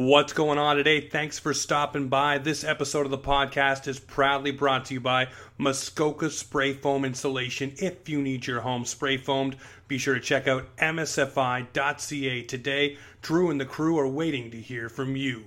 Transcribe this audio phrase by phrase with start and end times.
[0.00, 1.00] What's going on today?
[1.00, 2.38] Thanks for stopping by.
[2.38, 5.26] This episode of the podcast is proudly brought to you by
[5.58, 7.74] Muskoka Spray Foam Insulation.
[7.78, 9.56] If you need your home spray foamed,
[9.88, 12.96] be sure to check out msfi.ca today.
[13.22, 15.46] Drew and the crew are waiting to hear from you.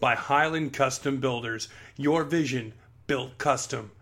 [0.00, 2.72] By Highland Custom Builders, your vision
[3.06, 3.92] built custom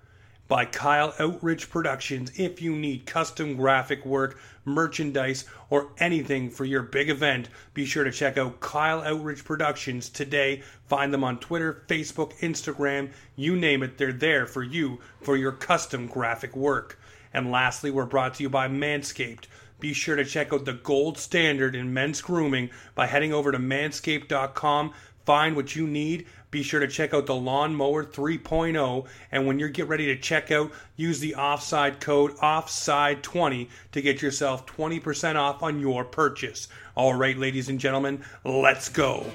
[0.50, 2.32] by Kyle Outridge Productions.
[2.36, 8.02] If you need custom graphic work, merchandise, or anything for your big event, be sure
[8.02, 10.62] to check out Kyle Outridge Productions today.
[10.88, 15.52] Find them on Twitter, Facebook, Instagram, you name it, they're there for you for your
[15.52, 16.98] custom graphic work.
[17.32, 19.44] And lastly, we're brought to you by Manscaped.
[19.78, 23.58] Be sure to check out the gold standard in men's grooming by heading over to
[23.58, 24.94] manscaped.com.
[25.24, 29.06] Find what you need be sure to check out the Lawnmower 3.0.
[29.30, 34.22] And when you get ready to check out, use the offside code OFFSIDE20 to get
[34.22, 36.68] yourself 20% off on your purchase.
[36.96, 39.26] All right, ladies and gentlemen, let's go.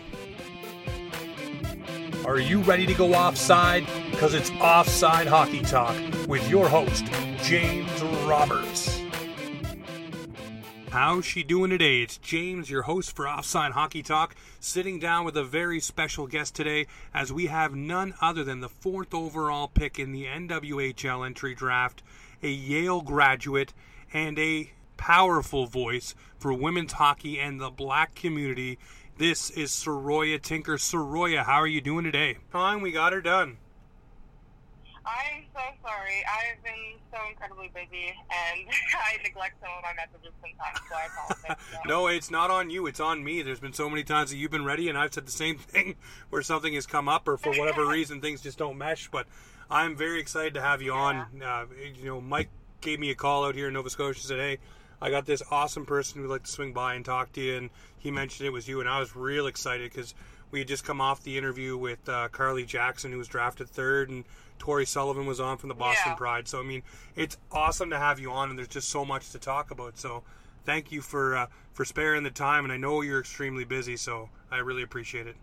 [2.26, 3.86] Are you ready to go offside?
[4.10, 5.96] Because it's Offside Hockey Talk
[6.28, 7.06] with your host,
[7.44, 8.95] James Roberts.
[10.96, 12.02] How's she doing today?
[12.02, 16.56] It's James, your host for Offside Hockey Talk, sitting down with a very special guest
[16.56, 21.54] today as we have none other than the fourth overall pick in the NWHL entry
[21.54, 22.02] draft,
[22.42, 23.74] a Yale graduate,
[24.14, 28.80] and a powerful voice for women's hockey and the black community.
[29.18, 30.78] This is Saroya Tinker.
[30.78, 32.38] Saroya, how are you doing today?
[32.52, 33.58] Fine, we got her done.
[35.06, 36.26] I'm so sorry.
[36.26, 41.06] I've been so incredibly busy, and I neglect some of my messages sometimes, so I
[41.06, 41.86] apologize.
[41.86, 42.88] no, it's not on you.
[42.88, 43.44] It's on me.
[43.44, 45.96] There's been so many times that you've been ready, and I've said the same thing
[46.30, 49.10] where something has come up, or for whatever reason things just don't mesh.
[49.12, 49.28] But
[49.70, 51.00] I'm very excited to have you yeah.
[51.00, 51.42] on.
[51.44, 52.50] Uh, you know, Mike
[52.82, 54.26] gave me a call out here in Nova Scotia.
[54.26, 54.58] Said, "Hey,
[55.00, 57.70] I got this awesome person who'd like to swing by and talk to you," and
[58.00, 60.16] he mentioned it was you, and I was real excited because
[60.50, 64.10] we had just come off the interview with uh, Carly Jackson, who was drafted third,
[64.10, 64.26] and
[64.60, 66.16] Tori Sullivan was on from the Boston yeah.
[66.16, 66.48] Pride.
[66.48, 66.84] So I mean,
[67.16, 69.98] it's awesome to have you on, and there's just so much to talk about.
[69.98, 70.24] So
[70.66, 74.30] thank you for uh, for sparing the time, and I know you're extremely busy, so
[74.52, 75.36] I really appreciate it.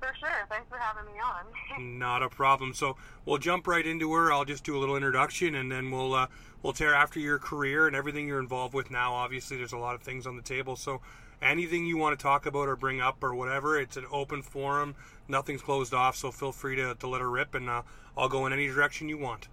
[0.00, 0.46] For sure.
[0.48, 1.98] Thanks for having me on.
[1.98, 2.74] Not a problem.
[2.74, 4.32] So we'll jump right into her.
[4.32, 6.26] I'll just do a little introduction, and then we'll uh,
[6.62, 9.14] we'll tear after your career and everything you're involved with now.
[9.14, 10.76] Obviously, there's a lot of things on the table.
[10.76, 11.00] So
[11.42, 14.94] anything you want to talk about or bring up or whatever, it's an open forum.
[15.28, 17.82] Nothing's closed off, so feel free to, to let her rip, and uh,
[18.16, 19.48] I'll go in any direction you want.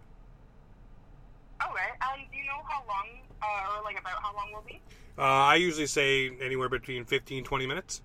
[1.61, 1.89] Okay.
[2.01, 3.07] Um, do you know how long,
[3.41, 4.81] uh, or like about how long we'll be?
[5.17, 8.01] Uh, I usually say anywhere between 15 20 minutes.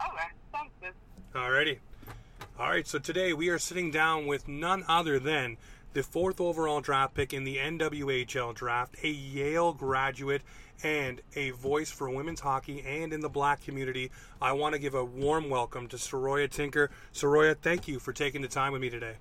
[0.00, 0.28] Okay.
[1.34, 1.78] Alrighty.
[2.58, 5.56] All right, so today we are sitting down with none other than
[5.94, 10.42] the fourth overall draft pick in the NWHL draft, a Yale graduate
[10.82, 14.10] and a voice for women's hockey and in the black community.
[14.42, 16.90] I want to give a warm welcome to Saroya Tinker.
[17.14, 19.14] Saroya, thank you for taking the time with me today.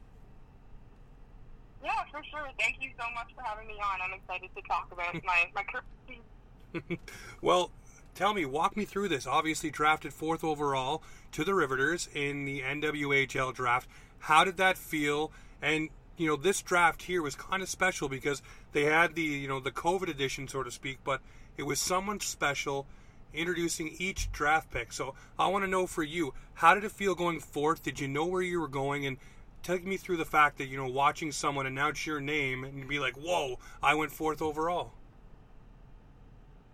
[1.82, 2.50] Yeah, for sure.
[2.60, 4.00] Thank you so much for having me on.
[4.02, 5.64] I'm excited to talk about my, my
[6.84, 7.00] career.
[7.42, 7.72] well,
[8.16, 9.28] tell me, walk me through this.
[9.28, 13.90] Obviously, drafted fourth overall to the Riveters in the NWHL draft.
[14.20, 15.32] How did that feel?
[15.62, 19.48] And you know, this draft here was kind of special because they had the, you
[19.48, 21.22] know, the COVID edition, so to speak, but
[21.58, 22.86] it was someone special
[23.34, 24.92] introducing each draft pick.
[24.92, 27.82] So I want to know for you, how did it feel going fourth?
[27.82, 29.06] Did you know where you were going?
[29.06, 29.18] And
[29.64, 33.00] take me through the fact that, you know, watching someone announce your name and be
[33.00, 34.92] like, whoa, I went fourth overall.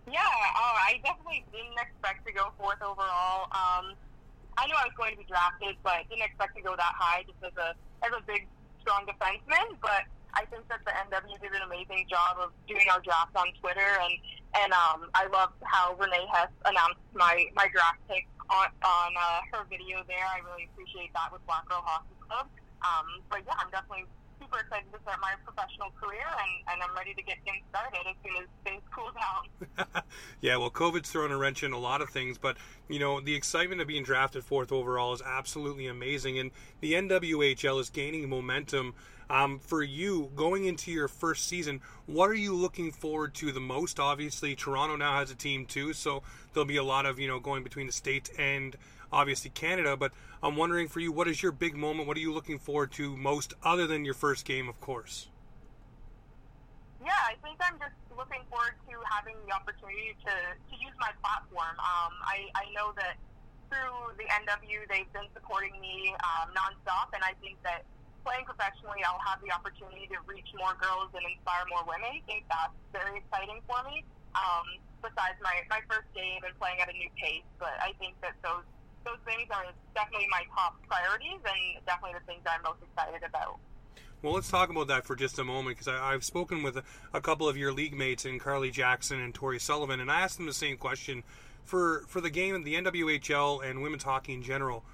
[0.08, 0.24] Yeah,
[0.56, 3.52] oh, I definitely didn't expect to go fourth overall.
[3.52, 3.92] Um,
[4.56, 7.28] I knew I was going to be drafted, but didn't expect to go that high
[7.28, 8.48] just as a as a big
[8.80, 13.00] strong defenseman, but I think that the NW did an amazing job of doing our
[13.04, 14.14] draft on Twitter, and
[14.64, 19.40] and um, I loved how Renee Hess announced my my draft pick on on uh,
[19.52, 20.24] her video there.
[20.24, 22.48] I really appreciate that with Black Girl Hockey Club.
[22.80, 24.06] Um, but yeah, I'm definitely
[24.40, 28.00] super excited to start my professional career, and, and I'm ready to get things started
[28.08, 30.02] as soon as things cool down.
[30.40, 32.56] yeah, well, COVID's thrown a wrench in a lot of things, but
[32.88, 37.80] you know the excitement of being drafted fourth overall is absolutely amazing, and the NWHL
[37.80, 38.94] is gaining momentum.
[39.30, 43.60] Um, for you going into your first season, what are you looking forward to the
[43.60, 44.00] most?
[44.00, 46.22] Obviously, Toronto now has a team too, so
[46.54, 48.74] there'll be a lot of you know going between the states and
[49.12, 49.96] obviously Canada.
[49.96, 50.12] But
[50.42, 52.08] I'm wondering for you, what is your big moment?
[52.08, 55.28] What are you looking forward to most, other than your first game, of course?
[57.04, 61.14] Yeah, I think I'm just looking forward to having the opportunity to, to use my
[61.22, 61.78] platform.
[61.78, 63.16] Um, I, I know that
[63.70, 67.86] through the NW, they've been supporting me um, nonstop, and I think that
[68.26, 72.18] playing professionally, I'll have the opportunity to reach more girls and inspire more women.
[72.18, 74.02] I think that's very exciting for me.
[74.34, 77.46] Um, besides my my first game and playing at a new pace.
[77.58, 78.66] But I think that those
[79.04, 83.58] those things are definitely my top priorities and definitely the things I'm most excited about.
[84.22, 86.82] Well, let's talk about that for just a moment because I've spoken with a,
[87.14, 90.38] a, couple of your league mates in Carly Jackson and Tori Sullivan, and I asked
[90.38, 91.22] them the same question
[91.64, 94.84] for for the game, the NWHL and women's hockey in general.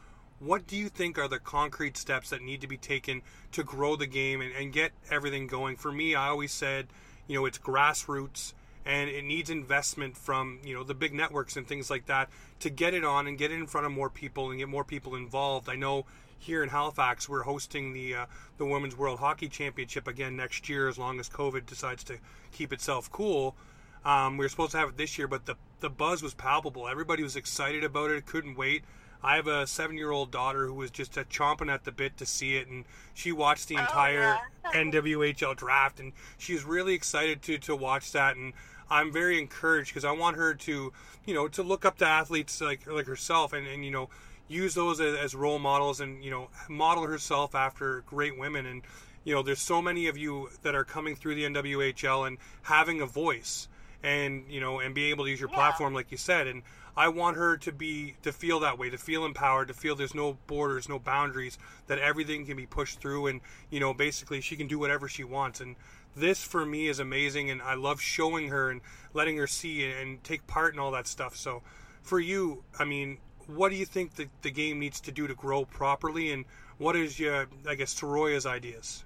[0.40, 3.22] What do you think are the concrete steps that need to be taken
[3.52, 5.76] to grow the game and, and get everything going?
[5.76, 6.88] For me, I always said,
[7.26, 8.52] you know, it's grassroots
[8.86, 12.28] and it needs investment from you know the big networks and things like that
[12.60, 14.84] to get it on and get it in front of more people and get more
[14.84, 15.68] people involved.
[15.68, 16.04] I know
[16.38, 18.26] here in Halifax we're hosting the uh,
[18.58, 22.18] the Women's World Hockey Championship again next year as long as COVID decides to
[22.52, 23.54] keep itself cool.
[24.04, 26.88] Um, we were supposed to have it this year, but the the buzz was palpable.
[26.88, 28.26] Everybody was excited about it.
[28.26, 28.84] Couldn't wait.
[29.24, 32.18] I have a seven year old daughter who was just uh, chomping at the bit
[32.18, 32.84] to see it, and
[33.14, 34.82] she watched the entire oh, yeah.
[34.82, 38.36] NWHL draft, and she's really excited to to watch that.
[38.36, 38.52] And
[38.90, 40.92] I'm very encouraged because I want her to,
[41.24, 44.08] you know, to look up to athletes like like herself and, and you know,
[44.48, 48.66] use those as, as role models and you know, model herself after great women.
[48.66, 48.82] And
[49.24, 53.00] you know, there's so many of you that are coming through the NWHL and having
[53.00, 53.68] a voice
[54.04, 55.56] and you know and be able to use your yeah.
[55.56, 56.62] platform like you said and
[56.96, 60.14] i want her to be to feel that way to feel empowered to feel there's
[60.14, 63.40] no borders no boundaries that everything can be pushed through and
[63.70, 65.74] you know basically she can do whatever she wants and
[66.16, 68.80] this for me is amazing and I love showing her and
[69.12, 71.36] letting her see and take part in all that stuff.
[71.36, 71.62] So
[72.02, 75.34] for you, I mean, what do you think that the game needs to do to
[75.34, 76.44] grow properly and
[76.78, 79.04] what is your, I guess, Saroya's ideas?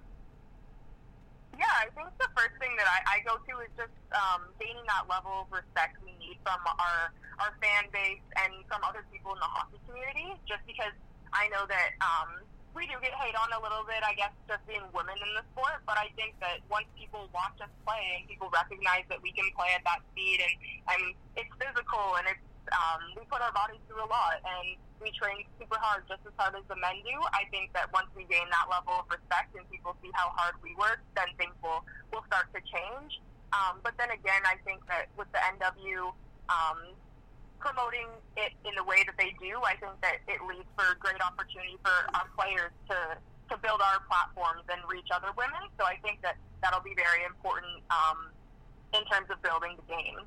[1.59, 4.87] Yeah, I think the first thing that I, I go to is just um, gaining
[4.87, 9.35] that level of respect we need from our our fan base and from other people
[9.35, 10.39] in the hockey community.
[10.47, 10.95] Just because
[11.35, 12.47] I know that um,
[12.79, 15.43] we do get hate on a little bit, I guess, just being women in the
[15.51, 15.83] sport.
[15.83, 19.51] But I think that once people watch us play and people recognize that we can
[19.59, 20.55] play at that speed and,
[20.95, 21.03] and
[21.35, 25.41] it's physical and it's um, we put our bodies through a lot and we train
[25.57, 27.17] super hard just as hard as the men do.
[27.35, 30.55] I think that once we gain that level of respect and people see how hard
[30.63, 31.83] we work, then things will
[32.15, 33.19] will start to change.
[33.51, 36.13] Um, but then again, I think that with the NW,
[36.53, 36.79] um,
[37.59, 38.07] promoting
[38.37, 41.77] it in the way that they do, I think that it leads for great opportunity
[41.83, 43.19] for our players to
[43.51, 45.73] to build our platforms and reach other women.
[45.81, 48.29] So I think that that'll be very important um,
[48.93, 50.21] in terms of building the game.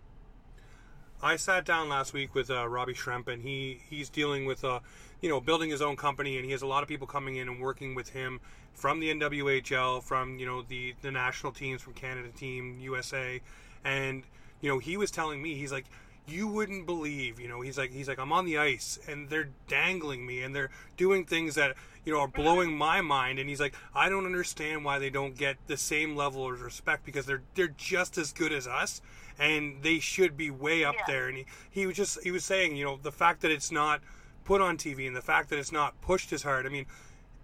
[1.24, 4.80] I sat down last week with uh, Robbie Schremp, and he he's dealing with uh,
[5.22, 7.48] you know building his own company, and he has a lot of people coming in
[7.48, 8.40] and working with him
[8.74, 13.40] from the NWHL, from you know the the national teams, from Canada team, USA,
[13.86, 14.24] and
[14.62, 15.86] you know he was telling me he's like
[16.32, 19.50] you wouldn't believe you know he's like he's like i'm on the ice and they're
[19.68, 21.76] dangling me and they're doing things that
[22.06, 25.38] you know are blowing my mind and he's like i don't understand why they don't
[25.38, 29.02] get the same level of respect because they're they're just as good as us
[29.40, 31.04] and they should be way up yeah.
[31.08, 31.28] there.
[31.28, 34.02] And he, he was just he was saying you know the fact that it's not
[34.44, 36.86] put on tv and the fact that it's not pushed as hard i mean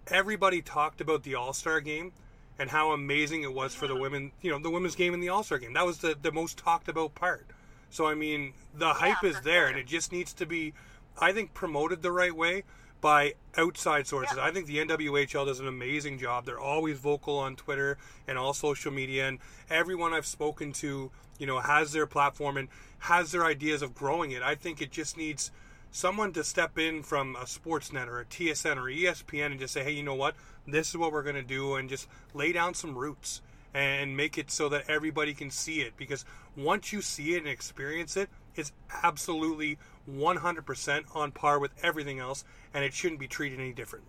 [0.08, 2.12] everybody talked about the all-star game
[2.58, 5.28] and how amazing it was for the women you know the women's game in the
[5.28, 5.72] all-star game.
[5.72, 7.46] That was the, the most talked about part
[7.90, 9.66] so I mean, the hype is there, sure.
[9.68, 10.74] and it just needs to be,
[11.20, 12.64] I think, promoted the right way
[13.00, 14.36] by outside sources.
[14.36, 14.44] Yeah.
[14.44, 16.44] I think the NWHL does an amazing job.
[16.46, 17.96] They're always vocal on Twitter
[18.26, 19.38] and all social media, and
[19.70, 22.68] everyone I've spoken to, you know, has their platform and
[23.00, 24.42] has their ideas of growing it.
[24.42, 25.50] I think it just needs
[25.90, 29.84] someone to step in from a Sportsnet or a TSN or ESPN and just say,
[29.84, 30.34] hey, you know what?
[30.66, 33.40] This is what we're going to do, and just lay down some roots
[33.74, 35.94] and make it so that everybody can see it.
[35.96, 36.24] Because
[36.56, 38.72] once you see it and experience it it's
[39.04, 39.78] absolutely
[40.10, 42.44] 100% on par with everything else
[42.74, 44.04] and it shouldn't be treated any different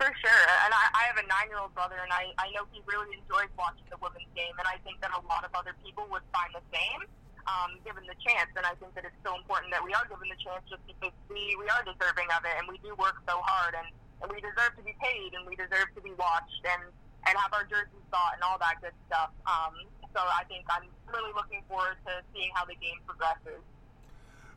[0.00, 0.44] for sure.
[0.64, 3.84] And i, I have a nine-year-old brother and I, I know he really enjoys watching
[3.88, 6.64] the women's game and i think that a lot of other people would find the
[6.72, 7.08] same
[7.46, 8.52] um, given the chance.
[8.56, 11.12] And i think that it's so important that we are given the chance just because
[11.28, 13.88] we, we are deserving of it and we do work so hard and,
[14.20, 16.92] and we deserve to be paid and we deserve to be watched and
[17.28, 19.30] and have our jerseys bought and all that good stuff.
[19.46, 19.74] Um,
[20.14, 23.60] so I think I'm really looking forward to seeing how the game progresses.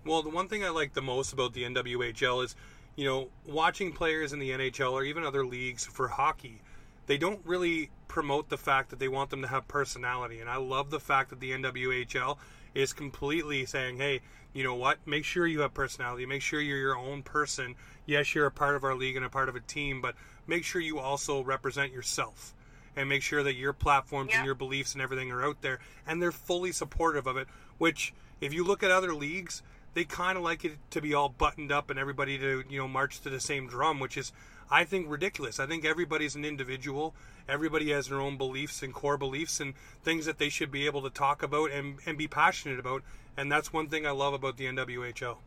[0.06, 2.56] Well, the one thing I like the most about the NWHL is,
[2.96, 6.62] you know, watching players in the NHL or even other leagues for hockey.
[7.08, 10.58] They don't really promote the fact that they want them to have personality, and I
[10.58, 12.38] love the fact that the NWHL
[12.74, 14.22] is completely saying, "Hey,
[14.54, 15.00] you know what?
[15.06, 16.26] Make sure you have personality.
[16.26, 17.76] Make sure you're your own person.
[18.06, 20.16] Yes, you're a part of our league and a part of a team, but
[20.48, 22.54] make sure you also represent yourself."
[22.96, 24.38] And make sure that your platforms yeah.
[24.38, 28.14] and your beliefs and everything are out there and they're fully supportive of it which
[28.42, 29.62] if you look at other leagues
[29.94, 32.88] they kind of like it to be all buttoned up and everybody to you know
[32.88, 34.32] march to the same drum which is
[34.72, 35.60] I think ridiculous.
[35.60, 37.16] I think everybody's an individual.
[37.48, 41.02] Everybody has their own beliefs and core beliefs and things that they should be able
[41.02, 43.02] to talk about and, and be passionate about.
[43.36, 45.38] And that's one thing I love about the NWHL.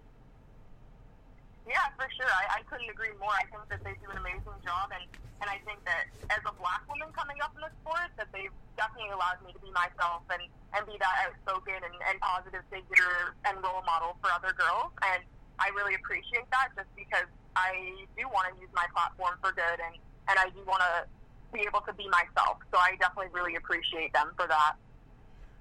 [1.63, 2.27] Yeah, for sure.
[2.27, 3.31] I, I couldn't agree more.
[3.31, 5.07] I think that they do an amazing job, and,
[5.39, 8.53] and I think that as a black woman coming up in the sport, that they've
[8.75, 10.43] definitely allowed me to be myself and,
[10.75, 14.91] and be that outspoken and, and positive figure and role model for other girls.
[15.07, 15.23] And
[15.63, 19.79] I really appreciate that just because I do want to use my platform for good,
[19.79, 19.95] and,
[20.27, 21.07] and I do want to
[21.55, 22.59] be able to be myself.
[22.75, 24.75] So I definitely really appreciate them for that.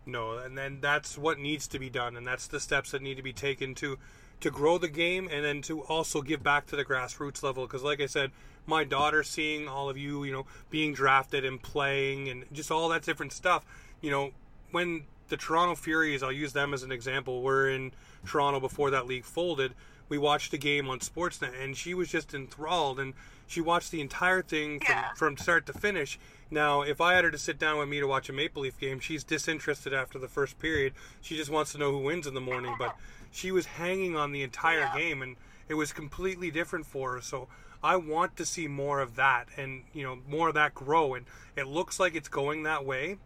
[0.05, 3.17] No, and then that's what needs to be done, and that's the steps that need
[3.17, 3.99] to be taken to
[4.41, 7.65] to grow the game and then to also give back to the grassroots level.
[7.65, 8.31] Because like i said
[8.67, 12.89] my daughter seeing all of you you know being drafted and playing and just all
[12.89, 13.65] that different stuff
[14.01, 14.29] you know
[14.69, 17.91] when the toronto furies i'll use them as an example were in
[18.23, 19.73] toronto before that league folded
[20.09, 23.13] we watched the game on sportsnet and she was just enthralled and
[23.47, 25.13] she watched the entire thing from, Yeah.
[25.15, 26.19] from start to finish.
[26.51, 28.79] Now if i had her to sit down with me to watch a maple leaf
[28.79, 30.93] game she's disinterested after the first period.
[31.21, 32.95] She just wants to know who wins in the morning but
[33.31, 34.97] she was hanging on the entire Yeah.
[34.97, 35.35] game and
[35.67, 37.21] it was completely different for her.
[37.21, 37.47] So
[37.83, 41.25] i want to see more of that and you know more of that grow and
[41.55, 43.17] it looks like it's going that way.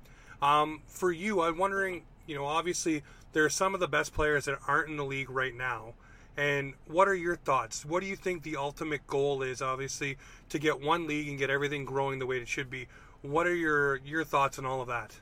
[0.41, 4.45] Um, for you i'm wondering you know obviously there are some of the best players
[4.45, 5.93] that aren't in the league right now.
[6.37, 7.83] And what are your thoughts?
[7.85, 10.17] What do you think the ultimate goal is obviously
[10.49, 12.87] to get one league and get everything growing the way it should be?
[13.21, 15.17] What are your your thoughts on all of that?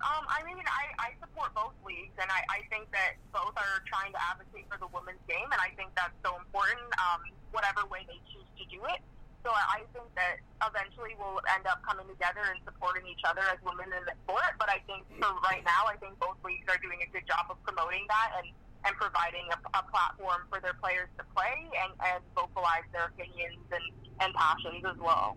[0.00, 3.82] Um, I mean, I, I support both leagues, and I, I think that both are
[3.90, 7.82] trying to advocate for the women's game, and I think that's so important, um, whatever
[7.90, 9.02] way they choose to do it.
[9.42, 13.58] So I think that eventually we'll end up coming together and supporting each other as
[13.66, 14.54] women in the sport.
[14.54, 17.50] But I think for right now, I think both leagues are doing a good job
[17.50, 18.46] of promoting that and,
[18.86, 23.66] and providing a, a platform for their players to play and, and vocalize their opinions
[23.74, 23.82] and,
[24.22, 25.34] and passions as well.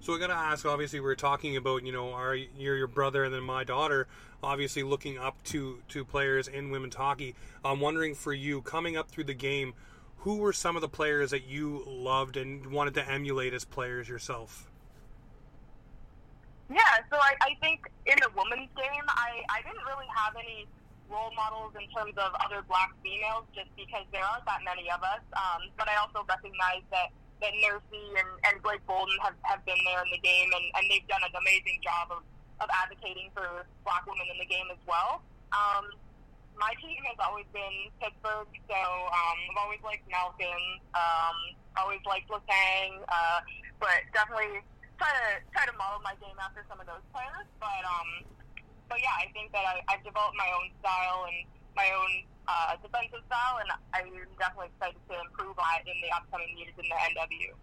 [0.00, 0.64] So I gotta ask.
[0.64, 4.06] Obviously, we're talking about you know our your your brother and then my daughter.
[4.42, 7.34] Obviously, looking up to to players in women's hockey.
[7.64, 9.74] I'm wondering for you coming up through the game,
[10.20, 14.08] who were some of the players that you loved and wanted to emulate as players
[14.08, 14.70] yourself?
[16.68, 20.68] Yeah, so I, I think in the women's game, I, I didn't really have any
[21.10, 25.02] role models in terms of other black females just because there aren't that many of
[25.02, 25.24] us.
[25.34, 29.80] Um, but I also recognize that, that Nursey and, and Blake Bolden have, have been
[29.84, 32.22] there in the game and, and they've done an amazing job of,
[32.60, 35.24] of advocating for black women in the game as well.
[35.50, 35.88] Um,
[36.60, 40.60] my team has always been Pittsburgh, so um, I've always liked Nelson,
[40.92, 41.36] um,
[41.80, 43.40] always liked Letang, uh,
[43.80, 44.60] but definitely
[45.00, 47.48] try to try to model my game after some of those players.
[47.56, 48.28] But um,
[48.92, 52.76] but yeah, I think that I, I've developed my own style and my own uh,
[52.82, 56.84] defensive style, and I'm definitely excited to improve on it in the upcoming years in
[56.88, 57.54] the NW.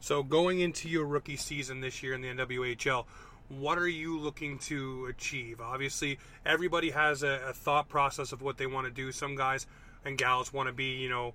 [0.00, 3.04] So going into your rookie season this year in the NWHL,
[3.48, 5.60] what are you looking to achieve?
[5.60, 9.12] Obviously, everybody has a, a thought process of what they want to do.
[9.12, 9.66] Some guys
[10.04, 11.34] and gals want to be, you know,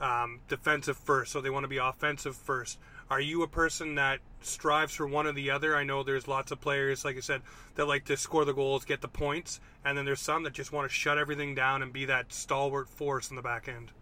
[0.00, 2.78] um, defensive first, so they want to be offensive first.
[3.12, 5.76] Are you a person that strives for one or the other?
[5.76, 7.42] I know there's lots of players, like I said,
[7.74, 10.72] that like to score the goals, get the points, and then there's some that just
[10.72, 13.92] want to shut everything down and be that stalwart force in the back end.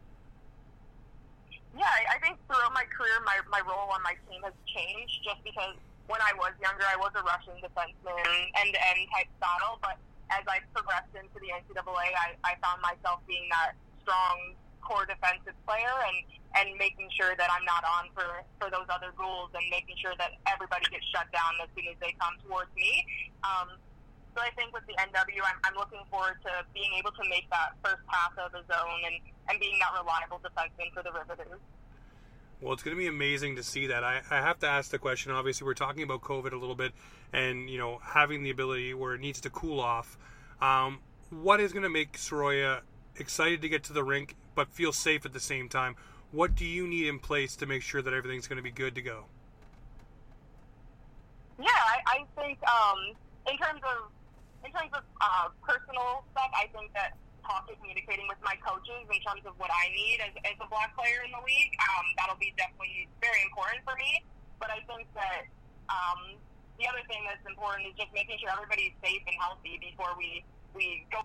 [1.75, 5.43] Yeah, I, think throughout my career, my, my role on my team has changed just
[5.43, 5.75] because
[6.07, 8.15] when I was younger, I was a rushing defenseman,
[8.63, 9.99] end-to-end type style, but
[10.31, 13.75] as I progressed into the NCAA, I, I found myself being that
[14.07, 16.19] strong core defensive player and,
[16.57, 20.13] and making sure that I'm not on for, for those other goals and making sure
[20.19, 23.05] that everybody gets shut down as soon as they come towards me.
[23.45, 23.79] Um,
[24.35, 27.51] so I think with the NW, I'm, I'm looking forward to being able to make
[27.51, 29.17] that first pass of the zone and,
[29.51, 31.61] and being that reliable defenseman for the Riveters.
[32.61, 34.05] Well, it's going to be amazing to see that.
[34.05, 35.33] I, I have to ask the question.
[35.33, 36.93] Obviously, we're talking about COVID a little bit,
[37.33, 40.19] and you know, having the ability where it needs to cool off.
[40.61, 42.81] Um, what is going to make Saroya
[43.17, 45.97] excited to get to the rink, but feel safe at the same time?
[46.37, 48.93] What do you need in place to make sure that everything's going to be good
[48.93, 49.25] to go?
[51.57, 53.17] Yeah, I, I think um,
[53.49, 54.13] in terms of
[54.61, 59.21] in terms of uh, personal stuff, I think that talking, communicating with my coaches in
[59.25, 62.37] terms of what I need as, as a black player in the league, um, that'll
[62.37, 64.21] be definitely very important for me.
[64.61, 65.49] But I think that
[65.89, 66.37] um,
[66.77, 70.45] the other thing that's important is just making sure everybody's safe and healthy before we
[70.77, 71.25] we go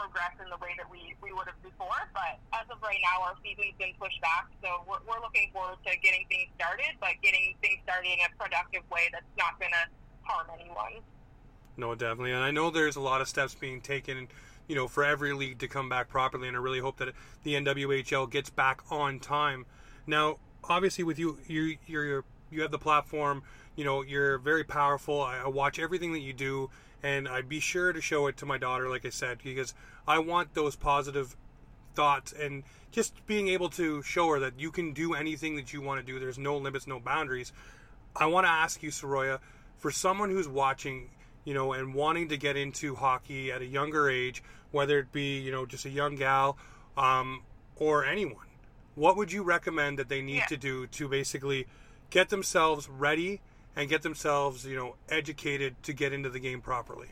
[0.00, 2.00] progress in the way that we, we would have before.
[2.16, 5.76] But as of right now, our season's been pushed back, so we're, we're looking forward
[5.84, 9.72] to getting things started, but getting things started in a productive way that's not going
[9.76, 9.84] to
[10.24, 11.04] harm anyone.
[11.76, 12.32] No, definitely.
[12.32, 14.28] And I know there's a lot of steps being taken,
[14.68, 16.48] you know, for every league to come back properly.
[16.48, 17.12] And I really hope that
[17.44, 19.66] the NWHL gets back on time.
[20.06, 23.42] Now, obviously, with you, you you're you have the platform.
[23.76, 25.22] You know, you're very powerful.
[25.22, 26.70] I, I watch everything that you do,
[27.02, 29.74] and I'd be sure to show it to my daughter, like I said, because
[30.06, 31.36] I want those positive
[31.94, 35.80] thoughts and just being able to show her that you can do anything that you
[35.80, 36.18] want to do.
[36.18, 37.52] There's no limits, no boundaries.
[38.14, 39.38] I want to ask you, Saroya,
[39.76, 41.10] for someone who's watching,
[41.44, 44.42] you know, and wanting to get into hockey at a younger age,
[44.72, 46.58] whether it be, you know, just a young gal
[46.96, 47.42] um,
[47.76, 48.46] or anyone,
[48.94, 50.46] what would you recommend that they need yeah.
[50.46, 51.66] to do to basically
[52.10, 53.40] get themselves ready
[53.76, 57.08] and get themselves, you know, educated to get into the game properly?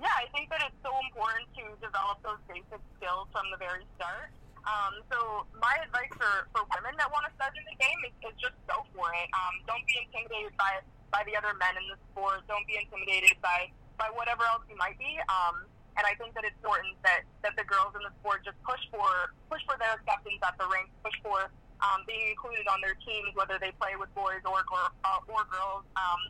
[0.00, 3.86] Yeah, I think that it's so important to develop those basic skills from the very
[3.94, 4.34] start.
[4.62, 8.14] Um, so my advice for, for women that want to start in the game is,
[8.30, 9.28] is just go for it.
[9.34, 12.40] Um, don't be intimidated by by the other men in the sport.
[12.48, 15.18] Don't be intimidated by by whatever else you might be.
[15.26, 15.66] Um,
[15.98, 18.80] and I think that it's important that, that the girls in the sport just push
[18.88, 22.96] for push for their acceptance at the rink, push for um, being included on their
[23.02, 25.84] teams, whether they play with boys or uh, or girls.
[25.98, 26.20] Um,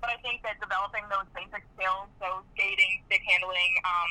[0.00, 4.10] but I think that developing those basic skills, so skating, stick handling, um,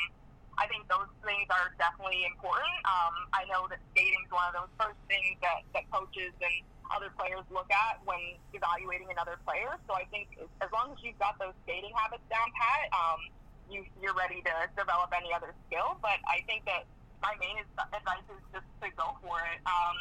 [0.58, 2.76] I think those things are definitely important.
[2.88, 6.56] Um, I know that skating is one of those first things that, that coaches and
[6.96, 9.76] other players look at when evaluating another player.
[9.88, 13.20] So I think as long as you've got those skating habits down pat, um,
[13.68, 15.98] you, you're ready to develop any other skill.
[16.00, 16.88] But I think that
[17.20, 17.58] my main
[17.92, 19.60] advice is just to go for it.
[19.66, 19.98] Um,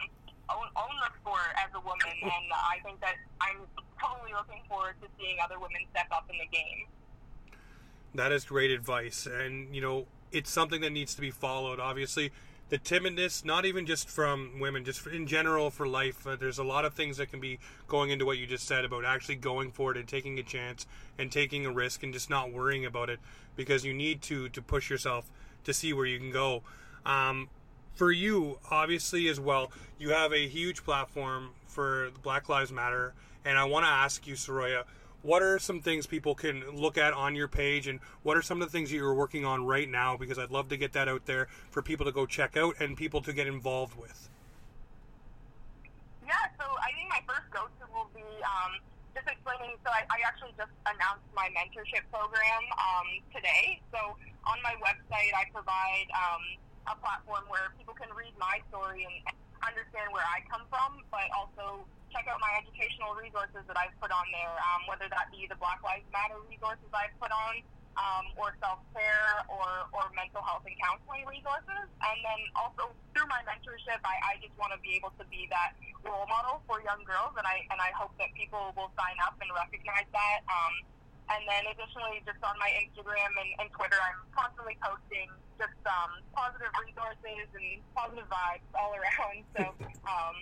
[0.50, 3.58] own, own the sport as a woman, and I think that I'm
[4.00, 6.86] totally looking forward to seeing other women step up in the game.
[8.14, 11.80] That is great advice, and you know it's something that needs to be followed.
[11.80, 12.30] Obviously,
[12.68, 16.26] the timidness, not even just from women, just in general for life.
[16.26, 17.58] Uh, there's a lot of things that can be
[17.88, 20.86] going into what you just said about actually going for it and taking a chance
[21.18, 23.20] and taking a risk and just not worrying about it
[23.56, 25.30] because you need to to push yourself
[25.64, 26.62] to see where you can go.
[27.04, 27.48] Um,
[27.94, 33.58] for you, obviously, as well, you have a huge platform for Black Lives Matter, and
[33.58, 34.84] I want to ask you, Saroya
[35.24, 38.60] what are some things people can look at on your page and what are some
[38.60, 40.16] of the things you're working on right now?
[40.16, 42.94] Because i'd love to get that out there for people to go check out and
[42.94, 44.28] people to get involved with.
[46.22, 48.76] Yeah so i think my first go-to will be um,
[49.16, 53.80] just explaining so I, I, actually just announced my mentorship program um, today.
[53.96, 59.05] So on my website i provide um, a platform where people can read my story
[59.05, 59.16] and
[59.64, 64.14] understand where i come from but also check out my educational resources that I've put
[64.14, 67.59] on there, um, whether that be the Black Lives Matter resources I've put on,
[67.99, 71.90] um, or self-care, or, or mental health and counseling resources.
[72.07, 75.51] And then also through my mentorship, I, I just want to be able to be
[75.51, 75.75] that
[76.07, 79.35] role model for young girls, and I and I hope that people will sign up
[79.42, 80.47] and recognize that.
[80.47, 80.75] Um,
[81.32, 86.20] and then additionally, just on my Instagram and, and Twitter, I'm constantly posting just um,
[86.37, 89.40] positive resources and positive vibes all around.
[89.56, 89.62] So
[90.12, 90.37] um,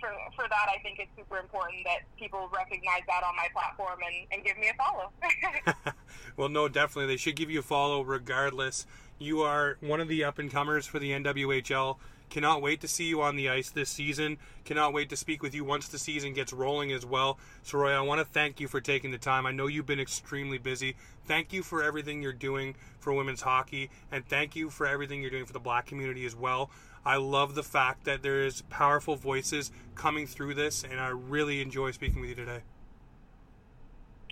[0.00, 3.98] for, for that, I think it's super important that people recognize that on my platform
[4.06, 5.10] and, and give me a follow.
[6.36, 7.06] well, no, definitely.
[7.06, 8.86] They should give you a follow regardless.
[9.18, 11.96] You are one of the up and comers for the NWHL.
[12.30, 14.38] Cannot wait to see you on the ice this season.
[14.64, 17.38] Cannot wait to speak with you once the season gets rolling as well.
[17.62, 19.46] So, Roy, I want to thank you for taking the time.
[19.46, 20.96] I know you've been extremely busy.
[21.24, 25.30] Thank you for everything you're doing for women's hockey, and thank you for everything you're
[25.30, 26.70] doing for the black community as well.
[27.04, 31.62] I love the fact that there is powerful voices coming through this, and I really
[31.62, 32.60] enjoy speaking with you today.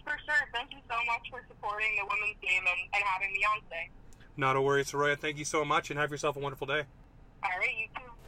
[0.04, 0.48] For sure.
[0.52, 3.88] Thank you so much for supporting the women's game and, and having me on today.
[4.37, 5.18] Not a worry, Saroya.
[5.18, 6.82] Thank you so much, and have yourself a wonderful day.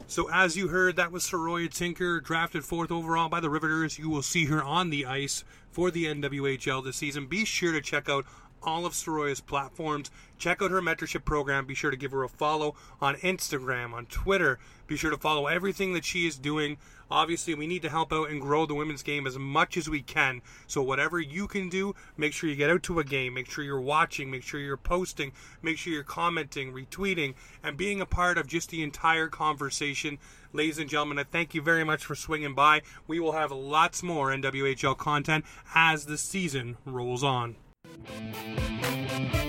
[0.07, 3.99] So, as you heard, that was Saroya Tinker, drafted fourth overall by the Riveters.
[3.99, 7.27] You will see her on the ice for the NWHL this season.
[7.27, 8.25] Be sure to check out
[8.63, 10.11] all of Saroya's platforms.
[10.37, 11.65] Check out her mentorship program.
[11.65, 14.59] Be sure to give her a follow on Instagram, on Twitter.
[14.87, 16.77] Be sure to follow everything that she is doing.
[17.11, 20.01] Obviously, we need to help out and grow the women's game as much as we
[20.01, 20.41] can.
[20.67, 23.33] So, whatever you can do, make sure you get out to a game.
[23.33, 24.29] Make sure you're watching.
[24.29, 25.31] Make sure you're posting.
[25.61, 30.19] Make sure you're commenting, retweeting, and being a part of just the entire conversation.
[30.53, 32.81] Ladies and gentlemen, I thank you very much for swinging by.
[33.07, 37.55] We will have lots more NWHL content as the season rolls on.
[37.97, 39.48] Música